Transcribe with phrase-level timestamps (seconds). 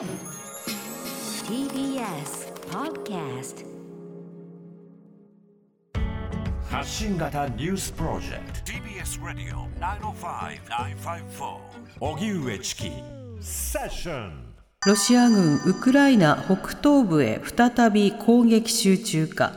[0.00, 0.08] TBS
[2.70, 3.66] Podcast
[6.70, 8.72] 発信型ニュースプロジェクト。
[8.72, 11.58] TBS ラディオ905-954
[12.00, 12.90] おぎゅうえちき
[13.42, 14.54] セッション
[14.86, 19.52] ロシア軍ウクライナ北東部へ再び攻撃集中か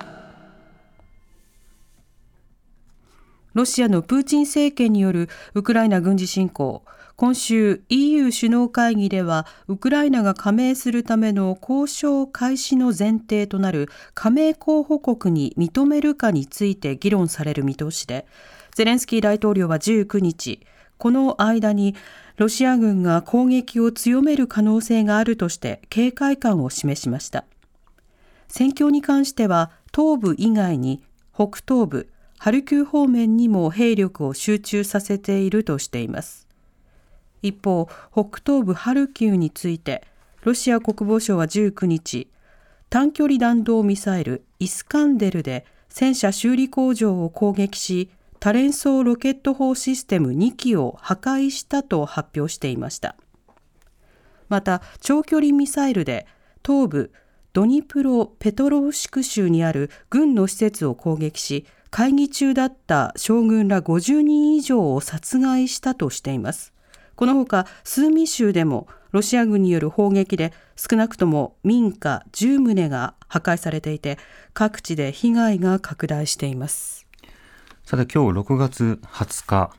[3.53, 6.83] ロシアのプーチン政権によるウクライナ軍事侵攻
[7.15, 18.25] 今週 EU 首脳会議ではウクライナが加盟するための交渉開始の前提となる加盟候補国に認めるかについて議論される見通しで
[18.73, 20.65] ゼレンスキー大統領は19日
[20.97, 21.95] この間に
[22.37, 27.45] ロシア軍が攻撃を強める可能性があるとして警戒感を示しました。
[28.47, 36.47] 戦況に関しては東部以外に北東部ハルキュー方面にも兵力を集中させているとしています。
[37.43, 40.03] 一方北東部ハルキウについて
[40.43, 42.27] ロシア国防省は19日
[42.89, 53.15] 短距離弾道ミサイルイスカンデルで戦車修理工場を攻撃し多連装ロケット砲システム2機を破壊したと発表していました。
[54.49, 56.27] また長距離ミサイルで
[56.65, 57.11] 東部
[57.53, 66.73] ドニプロペトロウシク州にある軍の施設を攻撃し会議中だった将軍ら50人以上を殺害したとしています。
[67.15, 74.17] このほかスーミ州でもロシア軍による砲撃で少なくとも民家10棟が破壊されていて
[74.53, 77.05] 各地で被害が拡大しています。
[77.85, 79.71] さて今日6月20日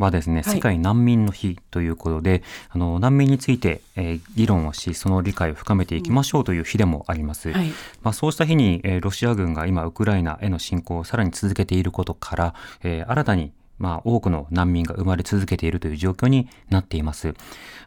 [0.00, 7.52] はですね、世界難民の日ということで、あの難民について、えー、議論をし、その理解を深めていきましょうという日でもあります。
[7.52, 7.68] はい、
[8.02, 17.34] まあ、そうした日に、えー、ロシア軍が今ウクライナへの侵攻をさらに続けていることから、えー、新たにまあ、多くの難民が生まれ続けているという状況になっています。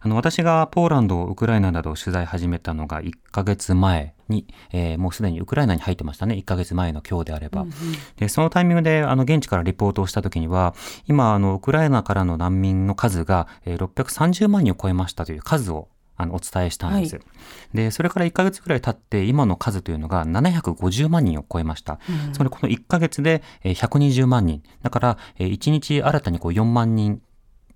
[0.02, 6.34] あの、私がポーランド、ウクライナなどを取材始めたのが1ヶ月前に、えー、もうすでにウクライナに入ってましたね。
[6.36, 7.62] 1ヶ月前の今日であれば。
[7.62, 7.74] うんうん、
[8.18, 10.74] で、そのタイミングで、あの、現地からリポートをした時には、
[11.08, 15.90] 今、あの、ウクライナからの難民の数が、えー、630万人を超えましたという数を
[16.24, 17.26] あのお伝えしたんです、はい、
[17.74, 24.64] でそれから1ヶ月くらい経って今の数というのが750万人を超えました、うん、つまりこの1ヶ月で120万人。
[24.82, 27.22] だから1日新たにこう4万人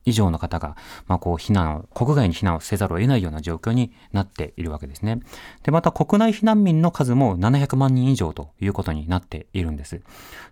[0.07, 5.19] 以上の方が、まあ、こう避難を、国外に避難をせざるを得ないような状況になっているわけですね。
[5.63, 10.01] で、また国内避難民の数も700万人以上ということになっているんです。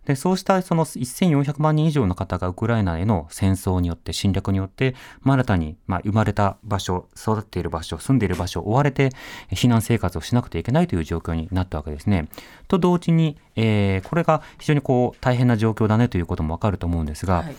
[0.06, 9.12] で、そうしたその1400万人以上の方がウクライナへの戦争によって、侵略によって、まあ、新たに、まあ、生まれた場所、育っている場所、住んでいる場所を追われて、
[9.52, 12.28] 避難生活をしなくてはいけないという状況になったわけですね。
[12.68, 17.56] と同時に、えー、これが非常にこう、大変な状況だねということもわかると思うんですが、はい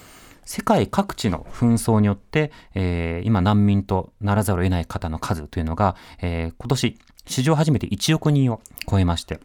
[0.46, 9.40] 世界各地の紛争によって、えー、今難民とならざるを得ない方の数というのが、えー、今年史上初めて1億人を超えまして、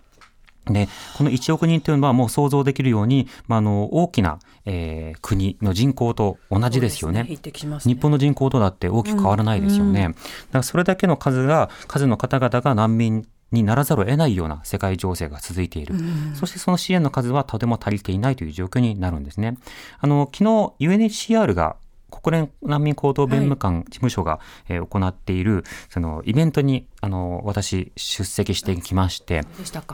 [0.67, 7.23] で、この1億人というのはもう想像できるように、まあ、あの、大きな、えー、国の人口と同じですよね。
[7.23, 7.38] ねね
[7.83, 10.01] 日本の人口とだって大きく変わらないですよね。
[10.01, 15.95] うんうん、だからそれだけの数が、数の方々が難民にならざるを得ないような世界情勢が続いている。
[15.95, 19.57] うん、そしてその支援の数はとても足りていないという状況になるんですね。
[20.00, 21.75] あの、昨日 UNHCR が
[22.12, 29.44] 国連難民高等弁務官事務所が、え行っているそのイベントにあの私出席してきまして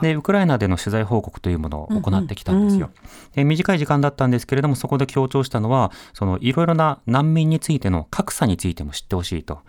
[0.02, 2.90] でウクライナでの取材報告というものを行ってきたんですよ、
[3.34, 9.60] で短い時間だったんですけれどもそこで強調したのはそのいろいろな難民についての格差についても知ってほしいと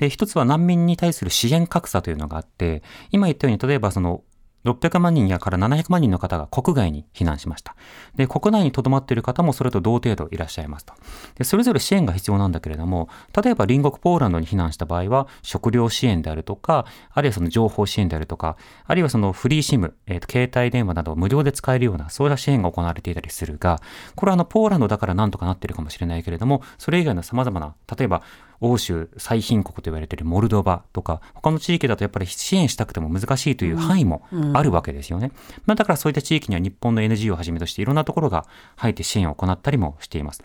[0.00, 4.22] で、一つは難民に対する支援格差というのがあって、今言ったように、例えばその
[4.64, 7.76] 600万人やから700万人の方が国外に避難しました。
[8.16, 10.94] で、国内に留まっている方もそれと同程度いらっしゃいますと。
[11.36, 13.08] で、それぞれ支援が必要なんだけれども、
[13.42, 23.80] 例えば隣国ポーランドに避難した場合は、食料支援であるとか、あるいはその情報支援であるとか、あるいはそのフリーシム、えー、携帯電話などを無料で使えるような、そういった支援が行われていたりするが、
[24.14, 28.22] これはあの、ポーランドだからなんとかなっているかもしれないけれども、それ以外の様々な、例えば、
[28.60, 34.22] 欧州最貧国と言われているモルドバとか、他の地域だとやっぱり支援したくても難しいという範囲も
[34.54, 35.32] あるわけですよね。
[35.66, 38.46] まあ、だからそういった地域には日本の NGO をはじめとしていろんなところが
[38.76, 40.42] 入って支援を行ったりもしています。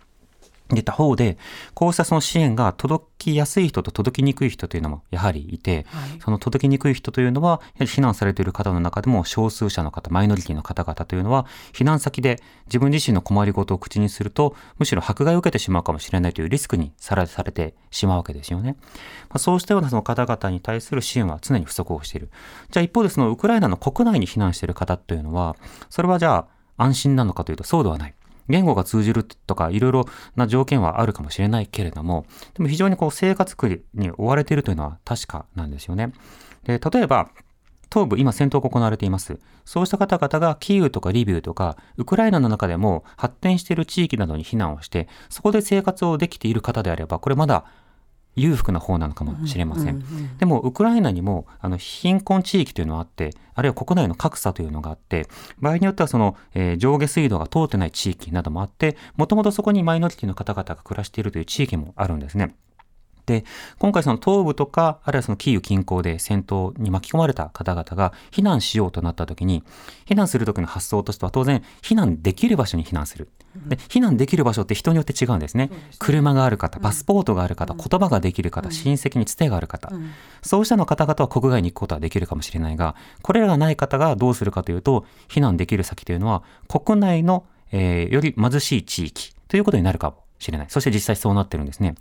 [0.69, 1.37] で他方で、
[1.75, 18.75] こうしたその支援が届きやすい人と届きにくい人というのもやはりいて、はい、その届きにくい人というのは、やはり避難されている方の中でも少数者の方、マイノリティの方々というのは、避難先で自分自身の困りごとを口にすると、むしろ迫害を受けてしまうかもしれないというリスクにさらされてしまうわけですよね。
[19.29, 22.31] まあ、そうしたようなその方々に対する支援は常に不足をしている。
[22.71, 25.55] じゃあ一方でそのウクライナの国内に避難している方というのは、
[25.91, 26.47] それはじゃ
[26.77, 28.15] あ安心なのかというとそうではない。
[28.49, 30.05] 言語が通じるとかいろいろ
[30.35, 36.11] な条件はあるかもしれないけれども、でも非常にこう生活苦に追われているというのは確かなんですよね。
[36.63, 37.29] で例えば、
[37.91, 39.39] 東部、今戦闘が行われています。
[39.63, 47.65] そうした方々がキーウとかリビウとか、ウクライナの中でも発展している地域などに避難をして、そこで生活をできている方であれば、これまだ
[48.35, 50.03] 裕福な方なのかもしれません。
[50.37, 55.27] でも、ウクライナにも、あの、貧困地域というのはあって、あるいは国内の格差というのがあって、
[55.59, 62.55] 場合によってはその、えー、上下水道が通ってない地域などもあって、もともとそこにマイノリティの方々が暮らしているという地域もあるんですね。
[63.25, 63.43] で、
[63.79, 69.63] 今回その東部とか、あるいはそのキーウ近郊で戦闘に巻き込まれた方々が避難しようとなった時に、
[70.05, 73.29] 避難する時の発想としては当然、避難できる場所に避難する。
[73.67, 75.69] で、避難できる場所って人によって違うんですね。
[75.99, 79.91] 車がある方、パスポートがある方、言葉ができる方、親戚につてがある方、
[80.41, 90.67] そうしたの方々は国外に行くことはできるかもしれないが、これらがない方がどうするかというと、避難できる先というのは、国内の、えー、より貧しい地域ということになるかもしれない。
[90.69, 91.95] そして実際そうなってるんですね。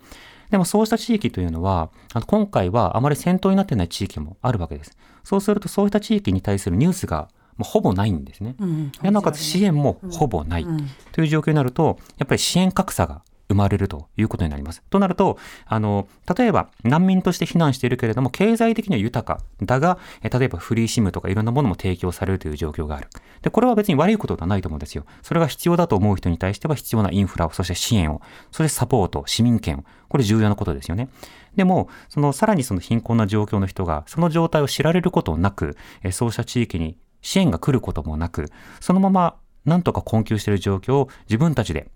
[0.50, 4.97] でもそうした地域というのは、あの今回はあまり戦闘になってない地域もあるわけです。
[5.25, 7.29] そうするとそうした地域に対するニュースが
[7.59, 8.56] ほぼないんですね。
[8.59, 10.67] うん、なおかつ支援もほぼない
[11.12, 14.83] という状況になると、やっぱり支援格差が生まれるということになります。
[14.91, 23.09] となると、あの、例えば難民として避難しているけれども、経済的には豊かだが、例えばフリーシムとかいろんなものも提供されるという状況がある。
[23.43, 25.05] で、これは別に悪いことではないと思うんですよ。
[25.23, 31.09] それが必要だと思う人に対しては必要なインフラを、そして支援を、そしてサポート、市民権を、これ重要なことですよね。
[31.55, 35.77] でも、そのさらにその貧困な状況の人が、その状態を知られることなく、
[36.12, 39.35] そうした地域に支援が来ることもなく、そのまま
[39.65, 41.88] なんとか困窮している状況を自分たちで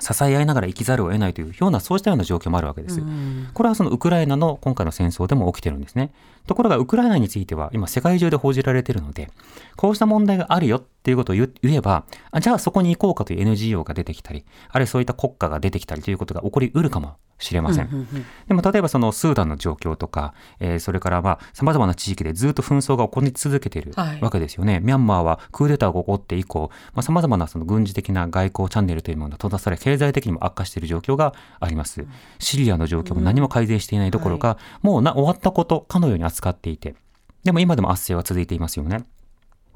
[0.00, 3.02] 支え合いながら生きざるを得ないというようなそうしたような状況もあるわけです。
[3.54, 6.12] これはそのウクライナの今回の戦争でも起きてるんですね。
[6.46, 9.30] ところがウクライナについては今世界中で報じられているので、
[9.76, 12.04] こうした問題があるよっていうことを言えば、
[12.40, 18.06] じゃあそこに行こうかという NGO が出てきたり、あるいはそういった国家が出てきたりということが起こりうるかもしれません。
[18.48, 24.74] でも例えばそのスーダンの状況とか、えー、それからまあ様々な地域でずっと紛争が起こり続けているわけですよね。
[24.74, 32.06] はい、ミャンマーはクーデターが起こって以降、まあ、様々なその軍事的な外交チャンネルというものが閉ざされ、経済的にも悪化している状況があります。
[32.38, 36.94] シリアの状況も何も改善していないどころか、うんはい、もうな終わったことかのように扱っていて、
[37.44, 39.04] でも今でも圧政は続いていますよね。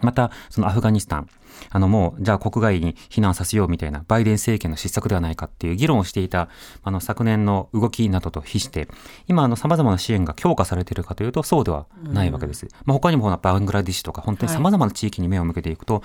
[0.02, 1.28] また、そのアフガニスタン、
[1.68, 6.48] あのもう、じゃあ国外に避難させようみたいな、バイデン政権の失策ではないかっていう議論をしていた、
[6.82, 8.88] あの昨年の動きなどと比して、
[9.28, 12.66] 今、あの様々な支援が強化されているかというと、そうではないわけです。
[12.84, 16.02] まあ、他にもバングラディッシュとか、本当に様々な地域に目を向けていくと、はい、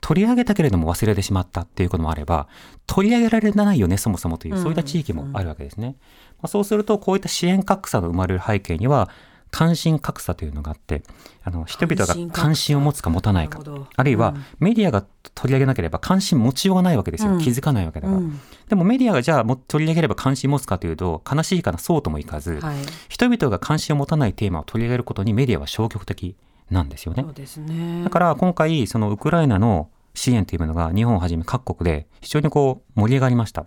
[0.00, 2.48] 取り上げたけれども忘れてしまったっていうこともあれば、
[2.86, 5.96] 取り上げられないよね、そもそもという、そういった地域もあるわけですね。
[6.40, 9.08] まあ、そうすると、こういった支援格差の生まれる背景には、
[9.50, 11.02] 関心格差というのがあって、
[11.42, 13.60] あの、人々が関心を持つか持たないか、
[13.96, 15.04] あるいはメディアが
[15.34, 17.32] 取り上げなければ関心持ちようがないわけですよ。
[17.32, 18.20] うん、気づかないわけだから。
[18.20, 22.76] うん、でもメディアがじゃあ取り上げれば関心持つかというと、悲しいかな、そうともいかず、はい、
[23.08, 26.36] 人々が関心を持たないテーマを取り上げることにメディアは消極的
[26.70, 27.24] なんですよね。
[27.58, 33.66] ねだから今回、そのウクライナの支援というものが日本をはじめ各国で非常にこう盛り上がりました。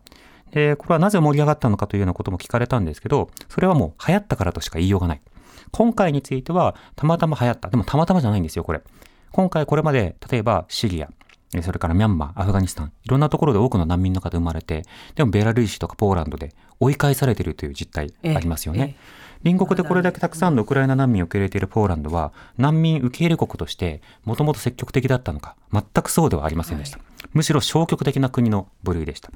[0.51, 5.21] で、これはなぜ盛り上がったのかというようなことも聞かれたんですけど、それはもう流行ったからとしか言いようがない。
[5.71, 7.69] 今回については、たまたま流行った。
[7.69, 8.81] でもたまたまじゃないんですよ、これ。
[9.31, 11.09] 今回これまで、例えばシリア、
[11.61, 14.83] それからミャンマー、アフガニスタン、いろんなところで多くの難民の方生まれて、
[15.15, 18.95] でもベラルーシとかポーランドで追い返されているという実態ありますよね。
[19.43, 26.99] 隣国でこれだけたくさんのウクライナ難民を受け入れているポーランドは、難民受け入れ国として、もともと積極的だったのか、全くそうではありませんでした。
[27.33, 29.31] むしろ消極的な国の部類でした。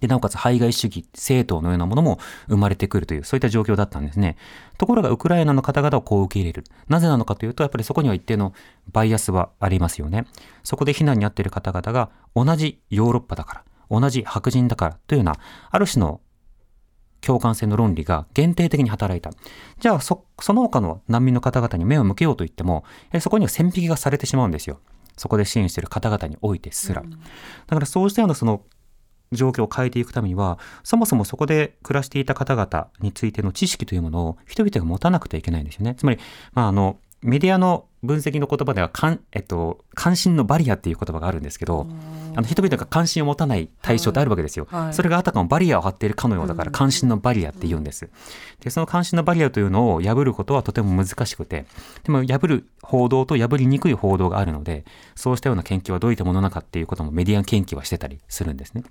[0.00, 4.36] で、なおかつ排外主義、政党のようなものも生まれてくるという、そういった状況だったんですね。
[4.78, 6.64] ところが、ウクライナの方々をこう受け入れる。
[6.88, 8.54] なぜなのかというと、やっぱりそこには一定の
[8.92, 10.26] バイアスはありますよね。
[10.64, 15.36] そこで避難に遭っている方々が、同じヨーロッパだから、同じ白人だから、というような、
[15.70, 16.20] ある種の
[17.20, 19.30] 共感性の論理が限定的に働いた。
[19.78, 22.84] じゃあ、そ、その他の難民の方々に目を向けようと言っても、
[23.20, 24.80] そこには線引きがされてしまうんですよ。
[25.16, 27.02] そこで支援している方々においてすら。
[27.02, 27.08] だ
[27.68, 28.62] からそうしたようなその
[29.32, 35.94] 状況を変えていくためには、そもそもそこで暮らしていた方々についての知識というものを人々が持たなくてはいけないんですよね。
[35.94, 36.18] つまり、
[36.52, 41.86] まあ、あの、メディアの分析の言葉では、かん、えっと、関心のバリアっていう言葉があるんですけど、
[42.34, 44.66] あの、人々が関心を持たない対象ってあるわけですよ。
[44.70, 48.08] はいはい、それがあたかもバリアを張っているかのようだから、関心のバリアって言うんです。
[48.60, 51.66] で、その関心のバリアというのを破ることはとても難しくて、
[52.04, 58.82] でも破る報道と破りにくい報道があるので、そうしたような研究はどういったものなのかっていうこともメディア研究はしてたりするんですね。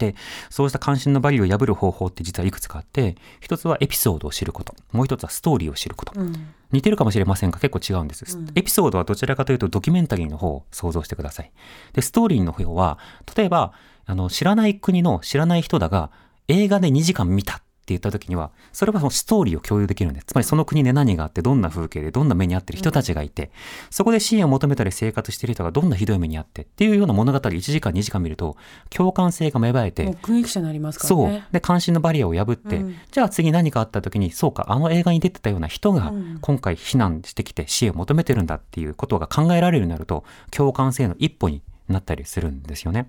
[0.00, 0.16] で、
[0.48, 6.18] そうした関心のバリューを破る方法って実はいくつかあって、一つはエピソードを知ること、もう一つはストーリーを知ること。
[6.18, 11.52] うん、似てるかもしれませんが結構違うんです、うん、エピソードはどちらかというとドキュメンタリーの方を想像してください。
[11.92, 12.98] で、ストーリーの方は、
[13.36, 13.72] 例えば、
[14.06, 16.10] あの、知らない国の知らない人だが、
[16.48, 17.56] 映画で2時間見た。
[17.56, 20.26] って言った時には、それはそのストーリーを共有できるんです。
[20.26, 23.50] つまりその国で何があって、どんな風景で、どんな目に遭ってる人たちがいて、
[23.90, 28.56] そこで支援を求めたり生活している人がどんなひどい目に遭ってっていうような物語1時間2時間見ると、
[28.90, 31.32] 共感性が芽生えて、目撃者になりますからね。
[31.32, 31.42] そう。
[31.52, 43.06] で、関心のバリアを破って、うん、じゃあ次何かあった時に、そうか、あの映画に出てたような人が今回避難してきて支援を求めてるんだっていうことが考えられるようになると、共感性の一歩になったりするんですよね。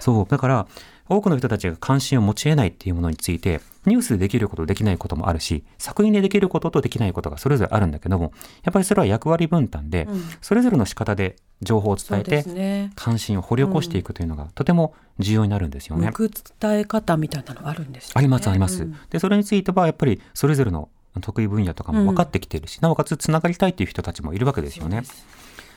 [0.00, 0.26] そう。
[0.28, 0.66] だから、
[1.08, 8.32] 多くの人たちが関心を持ち得ないっていうものについて、ニュースでできること、できないこともあるし、作品でできることとできないことがそれぞれあるんだけども、
[8.64, 16.10] やっぱりそれは役割分担で、うん、それぞれの仕方で情報を伝えて、ね、関心を掘り起こしていくというのが、とても重要になるんですよね。
[16.60, 18.88] 伝え方みたいなのあるんです、ね、あります、あります。
[19.10, 20.88] で、それについては、やっぱりそれぞれの
[21.20, 25.04] 得意分野とかも分かってきているし、うん、なおかつつながりたいという人たちもいるわけですよね。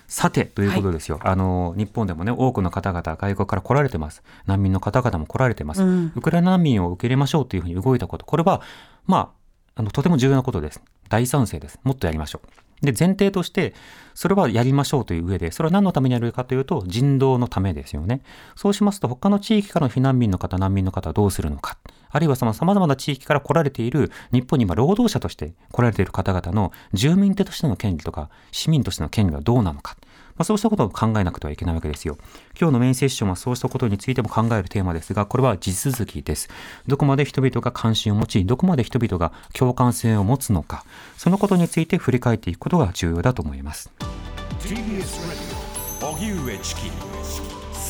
[0.10, 1.20] さて、ということですよ。
[1.22, 4.24] はい、あの、日本でもね、多くの方々、外国から来られてます。
[4.48, 5.84] 難民の方々も来られてます。
[5.84, 8.26] うん、ウクライナ難民を受け入れましょうというふうに動いたこと。
[8.26, 8.62] これは、
[9.06, 9.34] ま
[9.76, 10.82] あ、あの、とても重要なことです。
[11.10, 11.80] 大賛成です。
[11.84, 12.69] もっとやりましょう。
[12.82, 13.74] で、前提として、
[14.14, 18.22] それはやりましょうという上で、それは何のためにやるかというと、人道のためですよね。
[18.56, 21.78] そうしますと、他の地域からの避難民の方、難民の方はどうするのか。
[22.12, 29.96] あるいはその様々な地域から来られている、日本に今労働者として来られている方々の住民手としての権利とか、市民としての権利はどうなのか。
[30.40, 32.18] まあ、そうしたことを考えなくてはいけないわけですよ。
[32.60, 36.50] 今日のメインセッションはそうしたことについても考えるテーマですが、これは地続きです。
[36.88, 40.86] どこまで人々が関心を持ち、どこまで人々が共感性を持つのか、
[41.18, 43.92] そのことについて振り返っていくことが重要だと思います。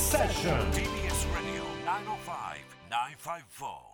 [0.10, 0.58] Session.
[0.74, 2.30] TBS Radio 905
[2.90, 3.89] 954.